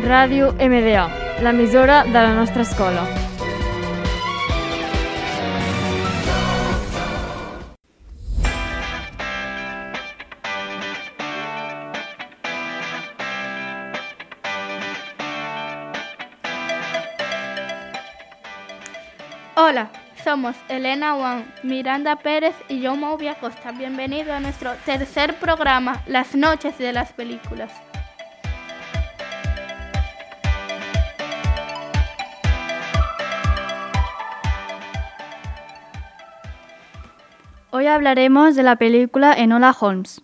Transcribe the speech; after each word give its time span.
Ràdio 0.00 0.52
MDA, 0.54 1.08
l'emissora 1.42 2.04
de 2.04 2.12
la 2.12 2.32
nostra 2.32 2.62
escola. 2.62 3.02
Hola, 19.54 19.90
somos 20.24 20.56
Elena 20.68 21.12
Juan, 21.12 21.44
Miranda 21.62 22.16
Pérez 22.16 22.54
y 22.68 22.80
yo 22.80 22.96
Movia 22.96 23.34
Costa. 23.34 23.72
Bienvenido 23.72 24.32
a 24.32 24.40
nuestro 24.40 24.72
tercer 24.86 25.34
programa, 25.34 26.02
Las 26.06 26.34
noches 26.34 26.78
de 26.78 26.94
las 26.94 27.12
películas. 27.12 27.70
Hoy 37.80 37.86
hablaremos 37.86 38.56
de 38.56 38.62
la 38.62 38.76
película 38.76 39.32
Enola 39.32 39.74
Holmes. 39.80 40.20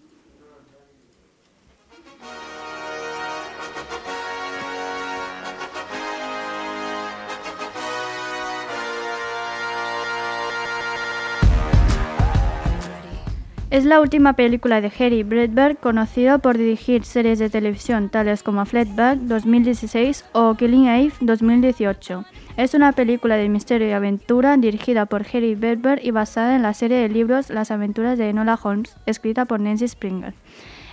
Es 13.71 13.87
la 13.87 14.03
última 14.03 14.35
película 14.35 14.83
de 14.83 14.93
Harry 14.99 15.23
Bredberg, 15.23 15.79
conocido 15.79 16.41
por 16.41 16.59
dirigir 16.59 17.07
series 17.07 17.39
de 17.39 17.49
televisión 17.49 18.11
tales 18.11 18.43
como 18.43 18.67
Flatback 18.67 19.21
2016 19.21 20.27
o 20.33 20.57
Killing 20.57 20.89
Eve 20.89 21.15
2018. 21.23 22.23
Es 22.57 22.73
una 22.73 22.93
película 22.93 23.37
de 23.37 23.51
misterio 23.51 23.87
y 23.87 23.93
aventura 23.93 24.57
dirigida 24.57 25.05
por 25.05 25.27
Harry 25.31 25.55
Bredberg 25.55 26.01
y 26.03 26.11
basada 26.11 26.57
en 26.57 26.63
la 26.63 26.73
serie 26.73 26.97
de 26.97 27.11
libros 27.11 27.51
Las 27.51 27.71
aventuras 27.71 28.17
de 28.17 28.31
Enola 28.31 28.59
Holmes, 28.63 28.97
escrita 29.05 29.45
por 29.45 29.61
Nancy 29.61 29.87
Springer. 29.87 30.33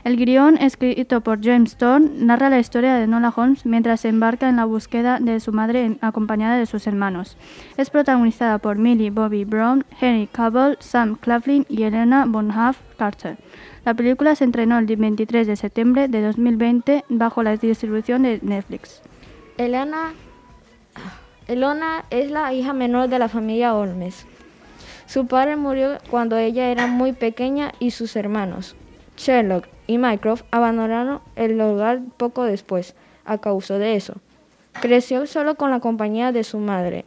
El 0.03 0.17
guion, 0.17 0.57
escrito 0.57 1.21
por 1.21 1.41
James 1.41 1.77
Thorne, 1.77 2.09
narra 2.17 2.49
la 2.49 2.59
historia 2.59 2.95
de 2.95 3.05
Enola 3.05 3.31
Holmes 3.33 3.65
mientras 3.65 4.01
se 4.01 4.09
embarca 4.09 4.49
en 4.49 4.57
la 4.57 4.65
búsqueda 4.65 5.19
de 5.21 5.39
su 5.39 5.53
madre 5.53 5.97
acompañada 6.01 6.57
de 6.57 6.65
sus 6.65 6.85
hermanos. 6.85 7.37
Es 7.77 7.89
protagonizada 7.89 8.57
por 8.57 8.77
Millie 8.77 9.11
Bobby 9.11 9.45
Brown, 9.45 9.85
Henry 10.01 10.27
Cavill, 10.27 10.75
Sam 10.81 11.15
Claflin 11.15 11.65
y 11.69 11.83
Elena 11.83 12.25
Bonham 12.27 12.75
Carter. 12.97 13.37
La 13.85 13.93
película 13.93 14.35
se 14.35 14.43
entrenó 14.43 14.77
el 14.79 14.85
23 14.85 15.47
de 15.47 15.55
septiembre 15.55 16.09
de 16.09 16.23
2020 16.23 17.05
bajo 17.07 17.41
la 17.41 17.55
distribución 17.55 18.23
de 18.23 18.39
Netflix. 18.41 19.01
Elena, 19.57 20.11
Elona 21.47 22.05
es 22.09 22.31
la 22.31 22.53
hija 22.53 22.73
menor 22.73 23.09
de 23.09 23.19
la 23.19 23.27
familia 23.27 23.75
Holmes. 23.75 24.25
Su 25.07 25.27
padre 25.27 25.57
murió 25.57 25.97
cuando 26.09 26.37
ella 26.37 26.69
era 26.69 26.87
muy 26.87 27.11
pequeña 27.11 27.73
y 27.79 27.91
sus 27.91 28.15
hermanos, 28.15 28.75
Sherlock 29.17 29.67
y 29.85 29.97
Mycroft, 29.97 30.43
abandonaron 30.51 31.19
el 31.35 31.59
hogar 31.59 32.01
poco 32.17 32.43
después 32.43 32.95
a 33.25 33.37
causa 33.37 33.77
de 33.77 33.95
eso. 33.95 34.15
Creció 34.81 35.27
solo 35.27 35.55
con 35.55 35.69
la 35.69 35.81
compañía 35.81 36.31
de 36.31 36.43
su 36.43 36.57
madre 36.57 37.05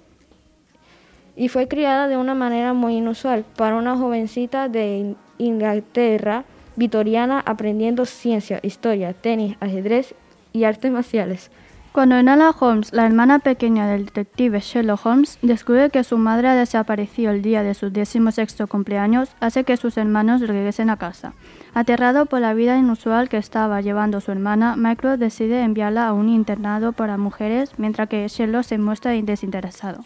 y 1.34 1.48
fue 1.48 1.68
criada 1.68 2.08
de 2.08 2.16
una 2.16 2.34
manera 2.34 2.72
muy 2.72 2.96
inusual 2.96 3.44
para 3.56 3.76
una 3.76 3.96
jovencita 3.96 4.68
de 4.68 5.14
Inglaterra 5.38 6.44
victoriana 6.76 7.42
aprendiendo 7.44 8.04
ciencia, 8.04 8.60
historia, 8.62 9.12
tenis, 9.14 9.56
ajedrez 9.60 10.14
y 10.52 10.64
artes 10.64 10.90
marciales. 10.90 11.50
Cuando 11.96 12.16
Enola 12.16 12.50
Holmes, 12.50 12.92
la 12.92 13.06
hermana 13.06 13.38
pequeña 13.38 13.86
del 13.86 14.04
detective 14.04 14.60
Sherlock 14.60 15.06
Holmes, 15.06 15.38
descubre 15.40 15.88
que 15.88 16.04
su 16.04 16.18
madre 16.18 16.48
ha 16.48 16.54
desaparecido 16.54 17.30
el 17.30 17.40
día 17.40 17.62
de 17.62 17.72
su 17.72 17.88
decimosexto 17.88 18.66
cumpleaños, 18.66 19.30
hace 19.40 19.64
que 19.64 19.78
sus 19.78 19.96
hermanos 19.96 20.42
regresen 20.42 20.90
a 20.90 20.98
casa. 20.98 21.32
Aterrado 21.72 22.26
por 22.26 22.42
la 22.42 22.52
vida 22.52 22.76
inusual 22.76 23.30
que 23.30 23.38
estaba 23.38 23.80
llevando 23.80 24.20
su 24.20 24.30
hermana, 24.30 24.76
Michael 24.76 25.18
decide 25.18 25.62
enviarla 25.62 26.06
a 26.06 26.12
un 26.12 26.28
internado 26.28 26.92
para 26.92 27.16
mujeres, 27.16 27.72
mientras 27.78 28.10
que 28.10 28.28
Sherlock 28.28 28.64
se 28.64 28.76
muestra 28.76 29.12
desinteresado. 29.12 30.04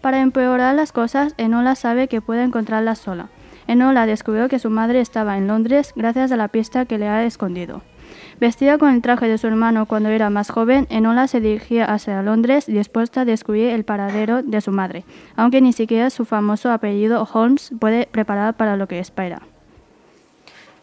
Para 0.00 0.20
empeorar 0.20 0.74
las 0.74 0.90
cosas, 0.90 1.34
Enola 1.36 1.76
sabe 1.76 2.08
que 2.08 2.22
puede 2.22 2.42
encontrarla 2.42 2.96
sola. 2.96 3.28
Enola 3.68 4.06
descubrió 4.06 4.48
que 4.48 4.58
su 4.58 4.68
madre 4.68 5.00
estaba 5.00 5.38
en 5.38 5.46
Londres 5.46 5.92
gracias 5.94 6.32
a 6.32 6.36
la 6.36 6.48
pista 6.48 6.86
que 6.86 6.98
le 6.98 7.06
ha 7.06 7.24
escondido. 7.24 7.82
Vestida 8.40 8.78
con 8.78 8.92
el 8.92 9.02
traje 9.02 9.28
de 9.28 9.38
su 9.38 9.46
hermano 9.46 9.86
cuando 9.86 10.08
era 10.08 10.28
más 10.28 10.50
joven, 10.50 10.86
Enola 10.90 11.28
se 11.28 11.40
dirigía 11.40 11.84
hacia 11.84 12.22
Londres 12.22 12.66
dispuesta 12.66 13.20
a 13.20 13.24
descubrir 13.24 13.68
el 13.68 13.84
paradero 13.84 14.42
de 14.42 14.60
su 14.60 14.72
madre, 14.72 15.04
aunque 15.36 15.60
ni 15.60 15.72
siquiera 15.72 16.10
su 16.10 16.24
famoso 16.24 16.72
apellido 16.72 17.28
Holmes 17.32 17.72
puede 17.78 18.06
preparar 18.06 18.54
para 18.54 18.76
lo 18.76 18.88
que 18.88 18.98
espera. 18.98 19.42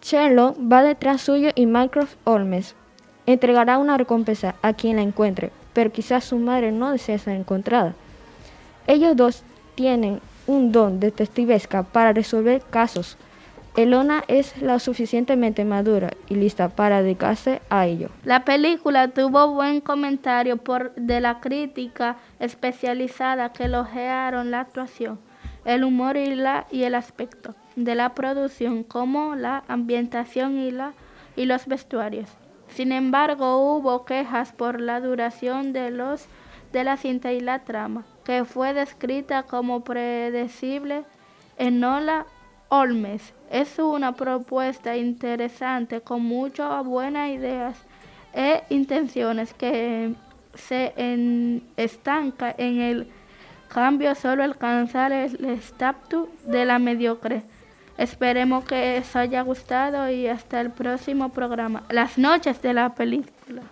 Sherlock 0.02 0.58
va 0.60 0.82
detrás 0.82 1.22
suyo 1.22 1.50
y 1.54 1.66
Mycroft 1.66 2.16
Holmes 2.24 2.76
entregará 3.26 3.78
una 3.78 3.98
recompensa 3.98 4.56
a 4.62 4.74
quien 4.74 4.96
la 4.96 5.04
encuentre, 5.04 5.52
pero 5.74 5.92
quizás 5.92 6.24
su 6.24 6.40
madre 6.40 6.72
no 6.72 6.92
desea 6.92 7.18
ser 7.18 7.36
encontrada. 7.36 7.94
Ellos 8.88 9.16
dos 9.16 9.44
tienen 9.76 10.22
un 10.48 10.72
don 10.72 11.00
detectivesca 11.00 11.84
para 11.84 12.14
resolver 12.14 12.62
casos. 12.70 13.18
Elona 13.76 14.24
es 14.28 14.62
lo 14.62 14.80
suficientemente 14.80 15.64
madura 15.64 16.12
y 16.28 16.36
lista 16.36 16.68
para 16.68 17.02
dedicarse 17.02 17.62
a 17.70 17.86
ello. 17.88 18.10
La 18.26 18.44
película 18.44 19.08
tuvo 19.08 19.54
buen 19.54 19.80
comentario 19.80 20.58
por, 20.58 20.94
de 20.96 21.22
la 21.22 21.40
crítica 21.40 22.18
especializada 22.40 23.54
que 23.54 23.66
elogiaron 23.66 24.52
la 24.52 24.60
actuación, 24.60 25.20
el 25.64 25.86
humor 25.86 26.18
y, 26.18 26.36
la, 26.36 26.68
y 26.70 26.84
el 26.84 26.96
aspecto 26.96 27.56
de 27.78 27.96
la 27.96 28.14
producción, 28.14 28.84
como 28.84 29.36
la 29.36 29.64
ambientación 29.70 30.60
y, 30.60 30.72
la, 30.72 30.92
y 31.38 31.46
los 31.46 31.66
vestuarios. 31.66 32.30
Sin 32.68 32.92
embargo, 32.92 33.78
hubo 33.78 34.04
quejas 34.04 34.52
por 34.52 34.82
la 34.82 35.00
duración 35.00 35.72
de, 35.72 35.92
los, 35.92 36.26
de 36.74 36.84
la 36.84 36.98
cinta 36.98 37.32
y 37.32 37.40
la 37.40 37.60
trama, 37.60 38.04
que 38.26 38.44
fue 38.44 38.74
descrita 38.74 39.44
como 39.44 39.86
predecible 39.86 41.06
en 41.58 41.80
Nola 41.80 42.26
Olmes. 42.74 43.34
Es 43.50 43.78
una 43.80 44.14
propuesta 44.14 44.96
interesante 44.96 46.00
con 46.00 46.24
muchas 46.24 46.86
buenas 46.86 47.30
ideas 47.30 47.78
e 48.34 48.64
intenciones 48.70 49.54
que 49.54 50.14
se 50.54 50.94
estanca 51.76 52.56
en 52.58 52.80
el 52.80 53.08
cambio 53.68 54.16
solo 54.16 54.44
alcanzar 54.44 55.12
el 55.12 55.44
estatus 55.44 56.30
de 56.46 56.64
la 56.64 56.80
mediocre. 56.80 57.44
Esperemos 57.98 58.64
que 58.64 59.00
os 59.02 59.16
haya 59.18 59.42
gustado 59.42 60.10
y 60.10 60.28
hasta 60.28 60.62
el 60.62 60.72
próximo 60.72 61.28
programa. 61.30 61.84
Las 61.90 62.18
noches 62.18 62.62
de 62.62 62.74
la 62.74 62.96
película. 62.96 63.64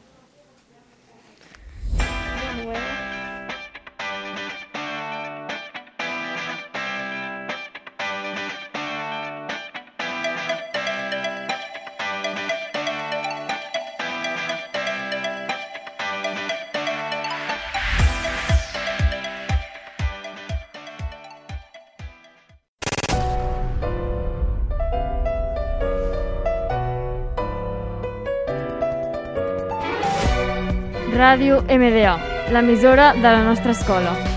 Ràdio 31.13 31.63
MDA, 31.67 32.17
l'emissora 32.53 33.13
de 33.13 33.29
la 33.29 33.41
nostra 33.43 33.71
escola. 33.71 34.28